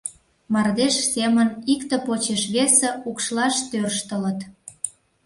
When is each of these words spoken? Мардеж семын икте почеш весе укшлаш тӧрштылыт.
Мардеж 0.53 0.95
семын 1.13 1.49
икте 1.73 1.95
почеш 2.05 2.43
весе 2.53 2.89
укшлаш 3.09 3.55
тӧрштылыт. 3.69 4.39